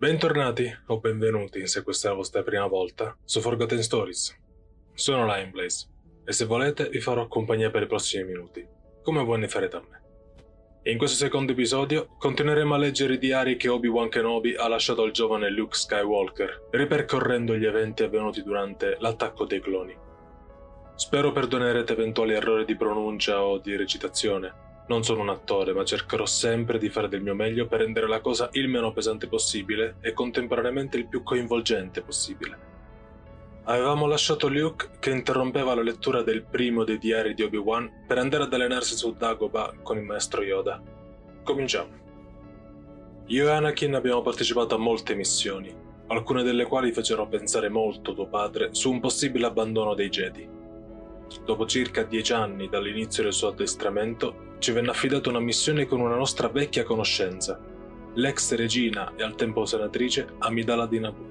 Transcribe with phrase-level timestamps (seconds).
[0.00, 4.34] Bentornati o benvenuti, se questa è la vostra prima volta, su Forgotten Stories.
[4.94, 5.88] Sono Lion Blaze
[6.24, 8.66] e se volete vi farò compagnia per i prossimi minuti,
[9.02, 10.02] come voi ne farete a me.
[10.90, 15.10] In questo secondo episodio continueremo a leggere i diari che Obi-Wan Kenobi ha lasciato al
[15.10, 19.94] giovane Luke Skywalker, ripercorrendo gli eventi avvenuti durante l'attacco dei cloni.
[20.94, 26.26] Spero perdonerete eventuali errori di pronuncia o di recitazione, non sono un attore, ma cercherò
[26.26, 30.12] sempre di fare del mio meglio per rendere la cosa il meno pesante possibile e
[30.12, 32.68] contemporaneamente il più coinvolgente possibile.
[33.64, 38.44] Avevamo lasciato Luke che interrompeva la lettura del primo dei diari di Obi-Wan per andare
[38.44, 40.82] ad allenarsi su Dagobah con il maestro Yoda.
[41.44, 41.98] Cominciamo.
[43.26, 45.72] Io e Anakin abbiamo partecipato a molte missioni,
[46.08, 50.59] alcune delle quali fecero pensare molto tuo padre su un possibile abbandono dei Jedi.
[51.44, 56.16] Dopo circa dieci anni dall'inizio del suo addestramento, ci venne affidata una missione con una
[56.16, 57.58] nostra vecchia conoscenza,
[58.14, 61.28] l'ex regina e al tempo senatrice Amidala di Naboo.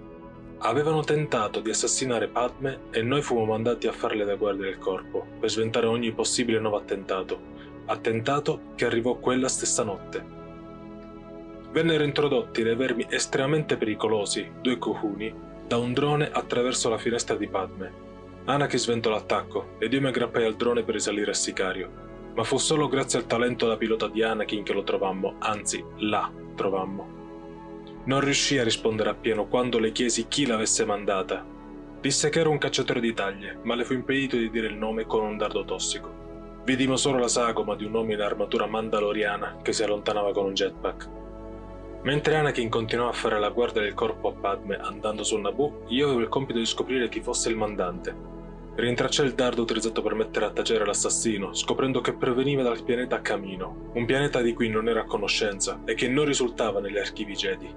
[0.60, 5.26] Avevano tentato di assassinare Padme e noi fummo mandati a farle da guardia del corpo
[5.40, 7.40] per sventare ogni possibile nuovo attentato,
[7.86, 10.38] attentato che arrivò quella stessa notte.
[11.72, 15.34] Vennero introdotti dei vermi estremamente pericolosi, due cohuni,
[15.68, 18.08] da un drone attraverso la finestra di Padme.
[18.50, 22.58] Anakin sventò l'attacco ed io mi aggrappai al drone per risalire a Sicario, ma fu
[22.58, 28.02] solo grazie al talento da pilota di Anakin che lo trovammo, anzi, la trovammo.
[28.06, 31.46] Non riuscì a rispondere appieno quando le chiesi chi l'avesse mandata.
[32.02, 35.06] Disse che era un cacciatore di taglie, ma le fu impedito di dire il nome
[35.06, 36.62] con un dardo tossico.
[36.66, 40.54] Vidimo solo la sagoma di un uomo in armatura mandaloriana che si allontanava con un
[40.56, 41.10] jetpack.
[42.02, 46.06] Mentre Anakin continuava a fare la guardia del corpo a Padme andando sul Naboo, io
[46.08, 48.38] avevo il compito di scoprire chi fosse il mandante
[48.80, 53.92] Rintracciai il dardo utilizzato per mettere a tacere l'assassino, scoprendo che proveniva dal pianeta Camino,
[53.94, 57.70] un pianeta di cui non era a conoscenza e che non risultava negli archivi Jedi.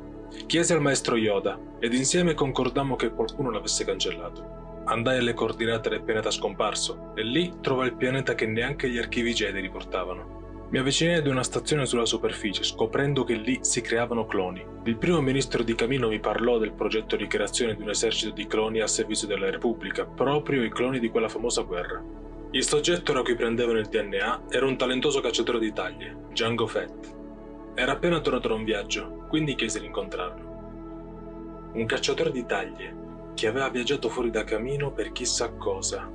[0.47, 4.83] Chiesi al maestro Yoda ed insieme concordammo che qualcuno l'avesse cancellato.
[4.85, 9.33] Andai alle coordinate del pianeta scomparso e lì trovai il pianeta che neanche gli archivi
[9.33, 10.42] Jedi riportavano.
[10.73, 14.65] Mi avvicinai ad una stazione sulla superficie, scoprendo che lì si creavano cloni.
[14.85, 18.47] Il primo ministro di Camino mi parlò del progetto di creazione di un esercito di
[18.47, 22.03] cloni a servizio della Repubblica, proprio i cloni di quella famosa guerra.
[22.53, 27.15] Il soggetto da cui prendevano il DNA era un talentoso cacciatore di taglie, Django Fett.
[27.75, 31.71] Era appena tornato da un viaggio, quindi chiesi di incontrarlo.
[31.75, 32.97] Un cacciatore di taglie
[33.35, 36.11] che aveva viaggiato fuori da Camino per chissà cosa.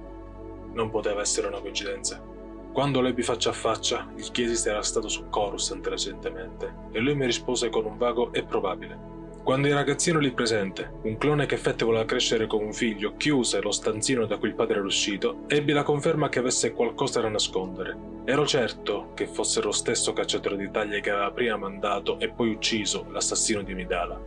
[0.73, 2.35] Non poteva essere una coincidenza.
[2.77, 6.99] Quando lo ebbi faccia a faccia, gli chiesi se era stato su Coruscant recentemente, e
[6.99, 8.95] lui mi rispose con un vago e probabile.
[9.43, 13.61] Quando il ragazzino lì presente, un clone che Fett voleva crescere come un figlio, chiuse
[13.61, 17.29] lo stanzino da cui il padre era uscito, ebbi la conferma che avesse qualcosa da
[17.29, 17.97] nascondere.
[18.25, 22.51] Ero certo che fosse lo stesso cacciatore di taglie che aveva prima mandato e poi
[22.51, 24.21] ucciso l'assassino di Midala.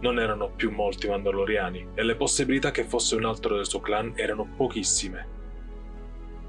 [0.00, 4.14] Non erano più molti Mandaloriani e le possibilità che fosse un altro del suo clan
[4.16, 5.38] erano pochissime.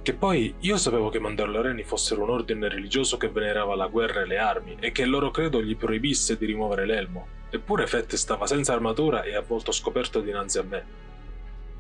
[0.03, 4.25] Che poi io sapevo che Mandaloriani fossero un ordine religioso che venerava la guerra e
[4.25, 7.28] le armi e che il loro credo gli proibisse di rimuovere l'elmo.
[7.51, 10.85] Eppure Fett stava senza armatura e avvolto scoperto dinanzi a me.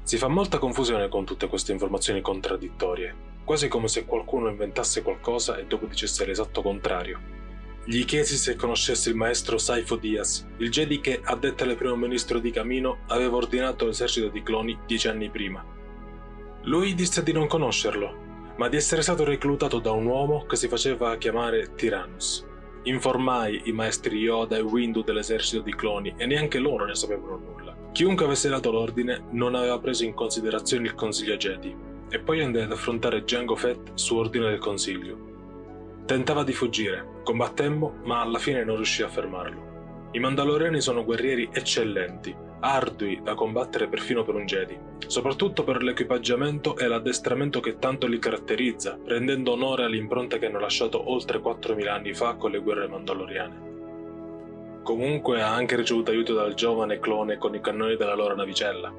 [0.03, 5.57] Si fa molta confusione con tutte queste informazioni contraddittorie, quasi come se qualcuno inventasse qualcosa
[5.57, 7.19] e dopo dicesse l'esatto contrario.
[7.83, 11.95] Gli chiesi se conoscesse il maestro Saifo Diaz, il Jedi che, a detta del primo
[11.95, 15.79] ministro di Camino, aveva ordinato l'esercito di cloni dieci anni prima.
[16.65, 20.67] Lui disse di non conoscerlo, ma di essere stato reclutato da un uomo che si
[20.67, 22.47] faceva chiamare Tyrannus.
[22.83, 27.75] Informai i maestri Yoda e Windu dell'esercito di cloni e neanche loro ne sapevano nulla.
[27.91, 31.75] Chiunque avesse dato l'ordine non aveva preso in considerazione il consiglio Jedi,
[32.09, 35.17] e poi andai ad affrontare Django Fett su ordine del consiglio.
[36.05, 40.09] Tentava di fuggire, combattemmo, ma alla fine non riuscì a fermarlo.
[40.11, 44.77] I Mandaloriani sono guerrieri eccellenti, ardui da combattere perfino per un Jedi,
[45.07, 51.11] soprattutto per l'equipaggiamento e l'addestramento che tanto li caratterizza, rendendo onore all'impronta che hanno lasciato
[51.11, 53.69] oltre 4.000 anni fa con le guerre mandaloriane.
[54.83, 58.91] Comunque ha anche ricevuto aiuto dal giovane clone con i cannoni della loro navicella.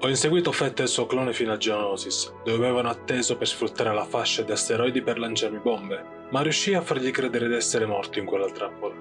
[0.00, 3.92] Ho inseguito Fett e il suo clone fino a Geonosis, dove avevano atteso per sfruttare
[3.94, 8.18] la fascia di asteroidi per lanciarmi bombe, ma riuscì a fargli credere di essere morto
[8.18, 8.94] in quella trappola.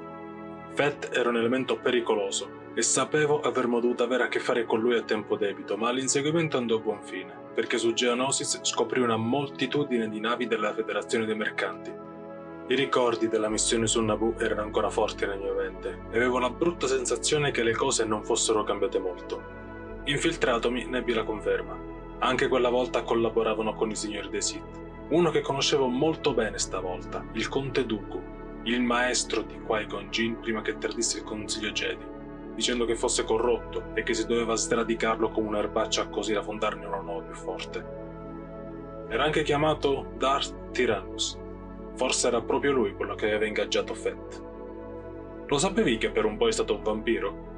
[0.73, 4.95] Fett era un elemento pericoloso, e sapevo avremmo dovuto avere a che fare con lui
[4.97, 10.09] a tempo debito, ma l'inseguimento andò a buon fine, perché su Geonosis scoprì una moltitudine
[10.09, 11.91] di navi della Federazione dei Mercanti.
[12.65, 16.49] I ricordi della missione su Naboo erano ancora forti nella mia mente e avevo la
[16.49, 19.43] brutta sensazione che le cose non fossero cambiate molto.
[20.05, 21.77] Infiltratomi ne ebbi la conferma.
[22.19, 24.81] Anche quella volta collaboravano con i signori dei Sith.
[25.09, 28.21] Uno che conoscevo molto bene stavolta, il conte Dooku,
[28.63, 32.05] il maestro di Qui-Gon Jinn prima che tradisse il consiglio Jedi,
[32.55, 37.01] dicendo che fosse corrotto e che si doveva sradicarlo come un'erbaccia così da fondarne uno
[37.01, 37.85] nuovo più forte.
[39.09, 41.39] Era anche chiamato Darth Tyrannus.
[41.95, 44.41] Forse era proprio lui quello che aveva ingaggiato Fett.
[45.45, 47.51] Lo sapevi che per un po' è stato un vampiro?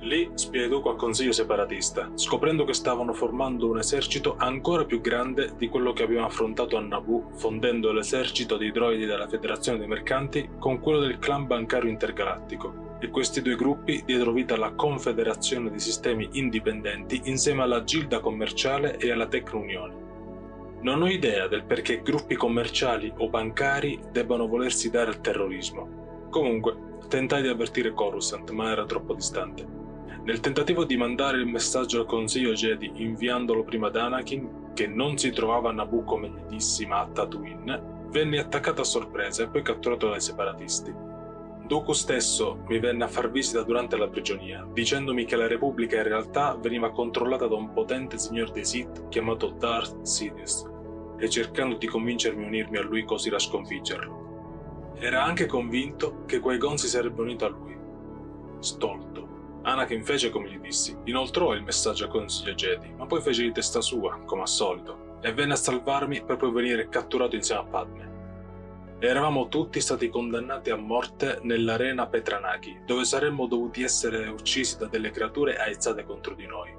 [0.00, 5.68] Lì spiegò al consiglio separatista, scoprendo che stavano formando un esercito ancora più grande di
[5.68, 10.80] quello che avevano affrontato a Naboo, fondendo l'esercito dei droidi della Federazione dei Mercanti con
[10.80, 12.89] quello del clan bancario intergalattico.
[13.02, 18.98] E questi due gruppi diedero vita alla Confederazione di Sistemi Indipendenti insieme alla Gilda Commerciale
[18.98, 20.08] e alla Tecno-Unione.
[20.82, 26.28] Non ho idea del perché gruppi commerciali o bancari debbano volersi dare al terrorismo.
[26.28, 26.76] Comunque,
[27.08, 29.66] tentai di avvertire Coruscant, ma era troppo distante.
[30.22, 35.16] Nel tentativo di mandare il messaggio al Consiglio Jedi inviandolo prima ad Anakin, che non
[35.16, 39.48] si trovava a Naboo come gli dissi ma a Tatooine, venne attaccato a sorpresa e
[39.48, 41.08] poi catturato dai separatisti.
[41.70, 46.02] Dooku stesso mi venne a far visita durante la prigionia, dicendomi che la Repubblica in
[46.02, 50.68] realtà veniva controllata da un potente signor dei Sith chiamato Darth Sidious,
[51.16, 54.94] e cercando di convincermi a unirmi a lui così da sconfiggerlo.
[54.98, 57.78] Era anche convinto che Qui-Gon si sarebbe unito a lui.
[58.58, 59.28] Stolto.
[59.62, 63.52] Anakin fece come gli dissi, inoltrò il messaggio al consiglio Jedi, ma poi fece di
[63.52, 67.64] testa sua, come al solito, e venne a salvarmi per poi venire catturato insieme a
[67.66, 68.09] Padme.
[69.02, 75.10] Eravamo tutti stati condannati a morte nell'arena Petranaki, dove saremmo dovuti essere uccisi da delle
[75.10, 76.70] creature aizzate contro di noi.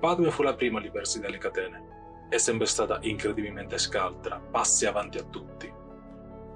[0.00, 2.26] Padme fu la prima a liberarsi dalle catene.
[2.28, 5.72] È sempre stata incredibilmente scaltra, passi avanti a tutti.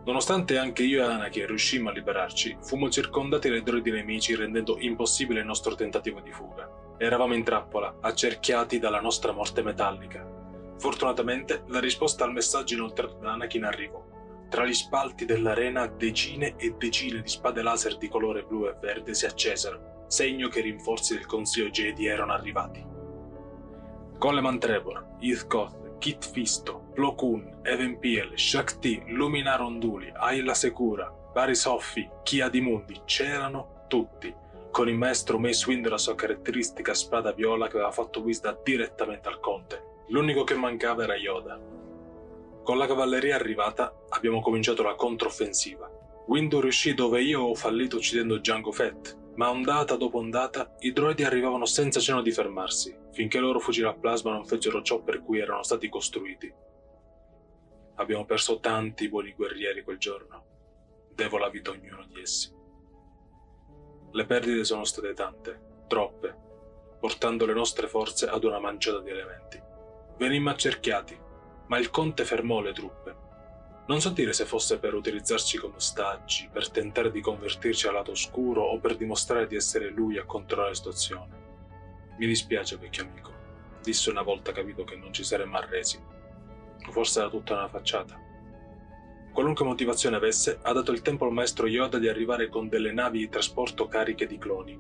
[0.07, 5.39] Nonostante anche io e Anakin riuscimmo a liberarci, fummo circondati dai droidi nemici rendendo impossibile
[5.39, 6.69] il nostro tentativo di fuga.
[6.99, 10.27] Eravamo in trappola, accerchiati dalla nostra morte metallica.
[10.79, 14.15] Fortunatamente la risposta al messaggio inoltrato da Anakin arrivò.
[14.49, 19.15] Tra gli spalti dell'arena decine e decine di spade laser di colore blu e verde
[19.15, 22.85] si accesero, segno che i rinforzi del Consiglio Jedi erano arrivati.
[24.19, 31.55] Coleman Trevor, Heathcote Kit Fisto, Plo Koon, Even Piel, Shakti, Lumina Ronduli, Ayla Secura, Barry
[31.55, 34.33] Soffi, Kia di Mundi, c'erano tutti,
[34.71, 38.59] con il maestro Mace Windu e la sua caratteristica spada viola che aveva fatto visita
[38.63, 39.83] direttamente al conte.
[40.09, 41.59] L'unico che mancava era Yoda.
[42.67, 45.89] Con la cavalleria arrivata abbiamo cominciato la controffensiva.
[46.27, 51.23] Windu riuscì dove io ho fallito uccidendo Django Fett, ma ondata dopo ondata i droidi
[51.23, 55.23] arrivavano senza cenno di fermarsi, finché i loro fucili a plasma non fecero ciò per
[55.23, 56.53] cui erano stati costruiti.
[57.95, 60.45] Abbiamo perso tanti buoni guerrieri quel giorno.
[61.15, 62.53] Devo la vita a ognuno di essi.
[64.11, 66.37] Le perdite sono state tante, troppe,
[66.99, 69.63] portando le nostre forze ad una manciata di elementi.
[70.17, 71.26] Venimmo accerchiati,
[71.67, 73.25] ma il conte fermò le truppe
[73.87, 78.11] non so dire se fosse per utilizzarci come ostaggi, per tentare di convertirci al lato
[78.11, 81.45] oscuro o per dimostrare di essere lui a controllare la situazione.
[82.19, 83.31] Mi dispiace, vecchio amico,
[83.81, 86.03] disse una volta capito che non ci saremmo arresi.
[86.91, 88.21] Forse era tutta una facciata.
[89.33, 93.19] Qualunque motivazione avesse, ha dato il tempo al maestro Yoda di arrivare con delle navi
[93.19, 94.77] di trasporto cariche di cloni.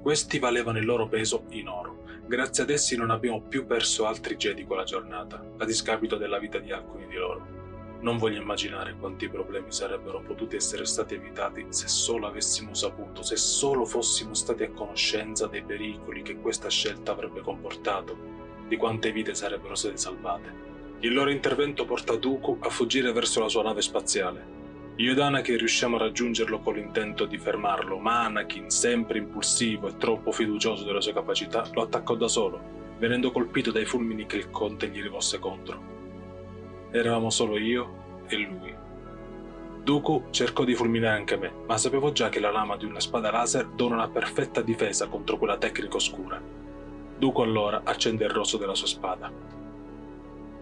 [0.00, 1.99] Questi valevano il loro peso in oro.
[2.30, 6.60] Grazie ad essi non abbiamo più perso altri Jedi quella giornata, a discapito della vita
[6.60, 7.44] di alcuni di loro.
[8.02, 13.34] Non voglio immaginare quanti problemi sarebbero potuti essere stati evitati se solo avessimo saputo, se
[13.34, 18.16] solo fossimo stati a conoscenza dei pericoli che questa scelta avrebbe comportato,
[18.68, 20.54] di quante vite sarebbero state salvate.
[21.00, 24.59] Il loro intervento portò Dooku a fuggire verso la sua nave spaziale.
[25.00, 29.96] Io ed Anakin riusciamo a raggiungerlo con l'intento di fermarlo, ma Anakin, sempre impulsivo e
[29.96, 32.60] troppo fiducioso delle sue capacità, lo attaccò da solo,
[32.98, 35.80] venendo colpito dai fulmini che il conte gli rivolse contro.
[36.90, 38.74] Eravamo solo io e lui.
[39.82, 43.30] Dooku cercò di fulminare anche me, ma sapevo già che la lama di una spada
[43.30, 46.38] laser dona una perfetta difesa contro quella tecnica oscura.
[47.18, 49.32] Dooku allora accende il rosso della sua spada.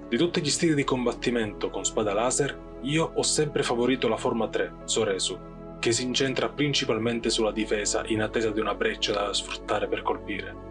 [0.08, 4.48] Di tutti gli stili di combattimento con spada laser, io ho sempre favorito la forma
[4.48, 5.38] 3, Soresu,
[5.78, 10.66] che si incentra principalmente sulla difesa in attesa di una breccia da sfruttare per colpire.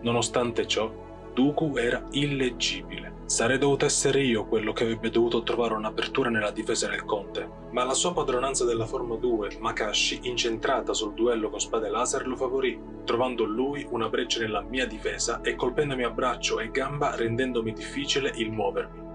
[0.00, 0.90] Nonostante ciò,
[1.32, 3.18] Dooku era illeggibile.
[3.26, 7.84] Sarei dovuto essere io quello che avrebbe dovuto trovare un'apertura nella difesa del conte, ma
[7.84, 12.76] la sua padronanza della forma 2, Makashi, incentrata sul duello con spade laser, lo favorì,
[13.04, 18.32] trovando lui una breccia nella mia difesa e colpendomi a braccio e gamba rendendomi difficile
[18.34, 19.09] il muovermi.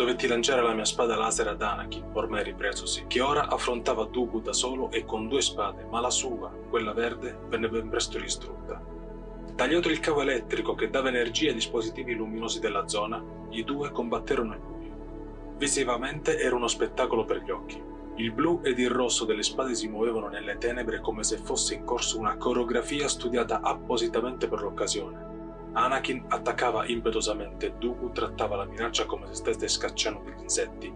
[0.00, 4.54] Dovetti lanciare la mia spada laser ad Anakin, ormai ripresosi, che ora affrontava Dooku da
[4.54, 8.82] solo e con due spade, ma la sua, quella verde, venne ben presto distrutta.
[9.54, 14.52] Tagliato il cavo elettrico che dava energia ai dispositivi luminosi della zona, i due combatterono
[14.52, 15.54] al buio.
[15.58, 17.82] Visivamente era uno spettacolo per gli occhi.
[18.14, 21.84] Il blu ed il rosso delle spade si muovevano nelle tenebre come se fosse in
[21.84, 25.29] corso una coreografia studiata appositamente per l'occasione.
[25.72, 30.92] Anakin attaccava impetuosamente Dooku trattava la minaccia come se stesse scacciando degli insetti,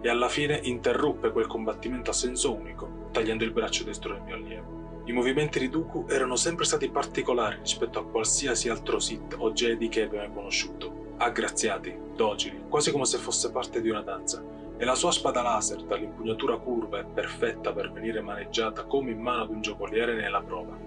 [0.00, 4.34] e alla fine interruppe quel combattimento a senso unico, tagliando il braccio destro del mio
[4.34, 4.80] allievo.
[5.04, 9.88] I movimenti di Dooku erano sempre stati particolari rispetto a qualsiasi altro Sith o Jedi
[9.88, 14.42] che abbia conosciuto, aggraziati, docili, quasi come se fosse parte di una danza,
[14.76, 19.42] e la sua spada laser, dall'impugnatura curva e perfetta per venire maneggiata come in mano
[19.42, 20.78] ad un giocoliere, ne è la prova.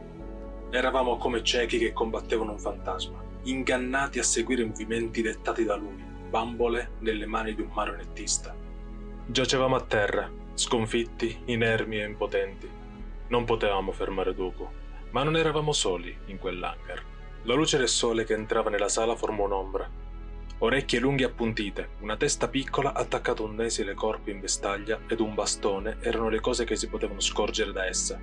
[0.70, 6.92] Eravamo come ciechi che combattevano un fantasma, ingannati a seguire movimenti dettati da lui, bambole
[7.00, 8.56] nelle mani di un marionettista.
[9.25, 12.84] Giacevamo a terra, sconfitti, inermi e impotenti
[13.28, 14.68] non potevamo fermare Dooku,
[15.12, 17.04] ma non eravamo soli in quell'hangar.
[17.44, 19.90] La luce del sole che entrava nella sala formò un'ombra.
[20.60, 25.20] Orecchie lunghe e appuntite, una testa piccola attaccata a un esile corpo in vestaglia ed
[25.20, 28.20] un bastone erano le cose che si potevano scorgere da essa.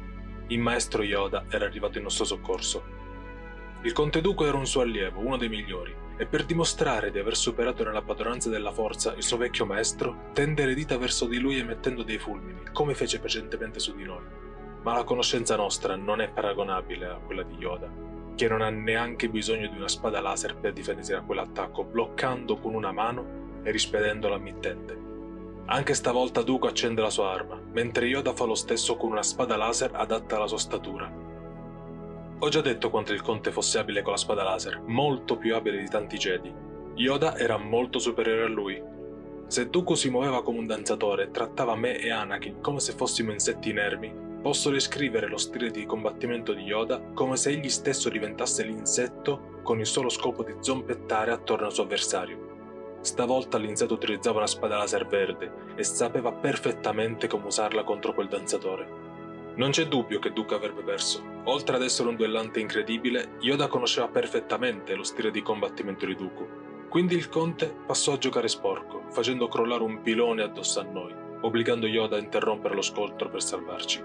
[0.47, 3.01] Il maestro Yoda era arrivato in nostro soccorso.
[3.83, 7.37] Il conte Dooku era un suo allievo, uno dei migliori, e per dimostrare di aver
[7.37, 11.59] superato nella padronanza della forza il suo vecchio maestro, tende le dita verso di lui
[11.59, 14.43] emettendo dei fulmini, come fece precedentemente su di noi
[14.83, 17.89] ma la conoscenza nostra non è paragonabile a quella di Yoda,
[18.35, 22.75] che non ha neanche bisogno di una spada laser per difendersi da quell'attacco, bloccando con
[22.75, 25.11] una mano e rispedendo la mittente.
[25.67, 29.57] Anche stavolta Dooku accende la sua arma, mentre Yoda fa lo stesso con una spada
[29.57, 31.22] laser adatta alla sua statura.
[32.45, 35.79] Ho già detto quanto il conte fosse abile con la spada laser, molto più abile
[35.79, 36.53] di tanti Jedi.
[36.95, 38.83] Yoda era molto superiore a lui.
[39.47, 43.31] Se Dooku si muoveva come un danzatore e trattava me e Anakin come se fossimo
[43.31, 48.65] insetti inermi, Posso descrivere lo stile di combattimento di Yoda come se egli stesso diventasse
[48.65, 52.99] l'insetto con il solo scopo di zompettare attorno al suo avversario.
[53.03, 59.02] Stavolta l'insetto utilizzava una spada laser verde e sapeva perfettamente come usarla contro quel danzatore.
[59.55, 61.23] Non c'è dubbio che Duke avrebbe perso.
[61.45, 66.49] Oltre ad essere un duellante incredibile, Yoda conosceva perfettamente lo stile di combattimento di Dooku.
[66.89, 71.87] Quindi il conte passò a giocare sporco, facendo crollare un pilone addosso a noi, obbligando
[71.87, 74.03] Yoda a interrompere lo scontro per salvarci.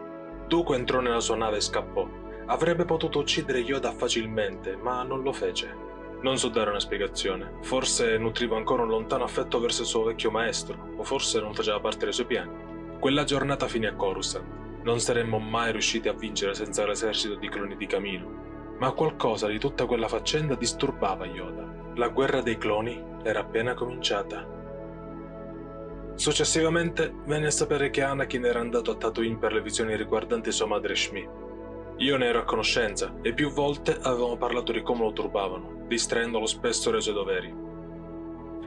[0.48, 2.08] Dooku entrò nella sua nave e scappò.
[2.48, 5.86] Avrebbe potuto uccidere Yoda facilmente, ma non lo fece.
[6.22, 7.60] Non so dare una spiegazione.
[7.62, 11.80] Forse nutriva ancora un lontano affetto verso il suo vecchio maestro, o forse non faceva
[11.80, 12.52] parte dei suoi piani.
[13.00, 14.57] Quella giornata finì a Coruscant.
[14.84, 18.76] Non saremmo mai riusciti a vincere senza l'esercito di cloni di Camino.
[18.80, 21.66] Ma qualcosa di tutta quella faccenda disturbava Yoda.
[21.96, 24.56] La guerra dei cloni era appena cominciata.
[26.16, 30.66] Successivamente venne a sapere che Anakin era andato a Tatooine per le visioni riguardanti sua
[30.66, 31.30] madre Shmi.
[31.98, 36.46] Io ne ero a conoscenza e più volte avevamo parlato di come lo turbavano, distraendolo
[36.46, 37.67] spesso dai suoi doveri.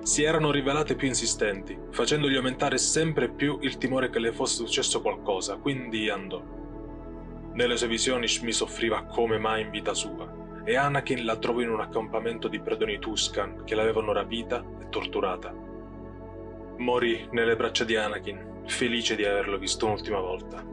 [0.02, 5.02] Si erano rivelate più insistenti, facendogli aumentare sempre più il timore che le fosse successo
[5.02, 6.42] qualcosa, quindi andò.
[7.52, 11.70] Nelle sue visioni Shmi soffriva come mai in vita sua, e Anakin la trovò in
[11.70, 15.54] un accampamento di predoni Tuscan che l'avevano rapita e torturata.
[16.78, 20.64] Morì nelle braccia di Anakin, felice di averlo visto un'ultima volta.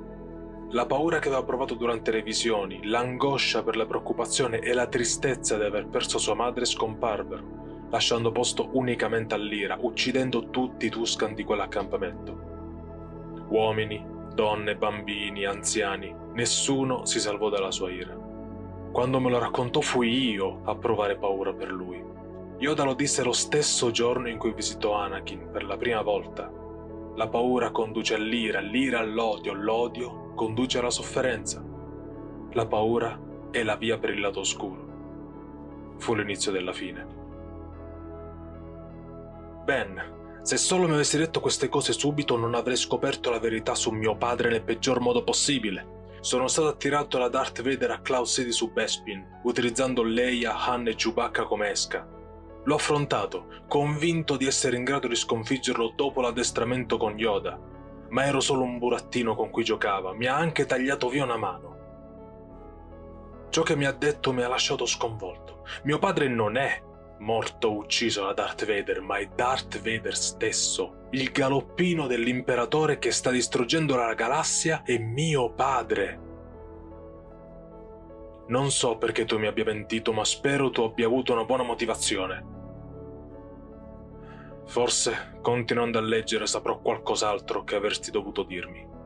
[0.69, 5.57] La paura che aveva provato durante le visioni, l'angoscia per la preoccupazione e la tristezza
[5.57, 11.44] di aver perso sua madre scomparvero, lasciando posto unicamente all'ira, uccidendo tutti i Tuscan di
[11.44, 13.46] quell'accampamento.
[13.50, 18.15] Uomini, donne, bambini, anziani, nessuno si salvò dalla sua ira.
[18.91, 22.03] Quando me lo raccontò fui io a provare paura per lui.
[22.60, 26.51] Yoda lo disse lo stesso giorno in cui visitò Anakin per la prima volta.
[27.15, 31.63] La paura conduce all'ira, l'ira all'odio, l'odio conduce alla sofferenza.
[32.51, 33.20] La paura
[33.51, 34.86] è la via per il lato oscuro.
[35.98, 37.25] Fu l'inizio della fine.
[39.67, 43.91] Ben, se solo mi avessi detto queste cose subito non avrei scoperto la verità su
[43.91, 46.15] mio padre nel peggior modo possibile.
[46.21, 50.95] Sono stato attirato da Darth Vader a Cloud City su Bespin, utilizzando Leia, Han e
[50.95, 52.07] Chewbacca come esca.
[52.63, 57.59] L'ho affrontato, convinto di essere in grado di sconfiggerlo dopo l'addestramento con Yoda,
[58.12, 61.75] ma ero solo un burattino con cui giocava, mi ha anche tagliato via una mano.
[63.50, 65.65] Ciò che mi ha detto mi ha lasciato sconvolto.
[65.83, 66.86] Mio padre non è
[67.19, 73.12] morto o ucciso da Darth Vader, ma è Darth Vader stesso, il galoppino dell'imperatore che
[73.12, 76.25] sta distruggendo la galassia è mio padre.
[78.47, 82.55] Non so perché tu mi abbia mentito, ma spero tu abbia avuto una buona motivazione.
[84.65, 88.96] Forse, continuando a leggere, saprò qualcos'altro che avresti dovuto dirmi.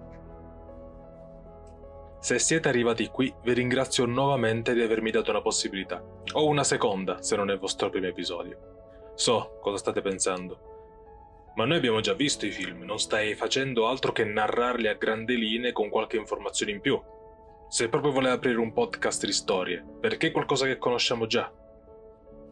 [2.22, 7.20] Se siete arrivati qui, vi ringrazio nuovamente di avermi dato una possibilità, o una seconda
[7.20, 9.14] se non è il vostro primo episodio.
[9.16, 11.52] So cosa state pensando.
[11.56, 15.36] Ma noi abbiamo già visto i film, non stai facendo altro che narrarli a grandi
[15.36, 17.02] linee con qualche informazione in più.
[17.70, 21.52] Se proprio vuole aprire un podcast di storie, perché qualcosa che conosciamo già?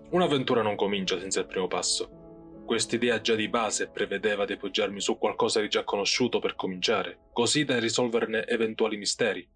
[0.10, 2.64] Un'avventura non comincia senza il primo passo.
[2.66, 7.66] Quest'idea già di base prevedeva di appoggiarmi su qualcosa di già conosciuto per cominciare, così
[7.66, 9.48] da risolverne eventuali misteri.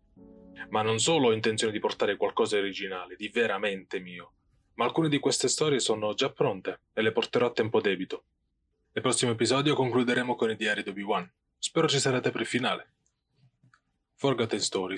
[0.70, 4.34] Ma non solo ho intenzione di portare qualcosa di originale, di veramente mio,
[4.76, 8.24] ma alcune di queste storie sono già pronte e le porterò a tempo debito.
[8.92, 11.30] Nel prossimo episodio concluderemo con i diari di Obi-Wan.
[11.58, 12.88] Spero ci sarete per il finale.
[14.16, 14.92] Forgotten Stories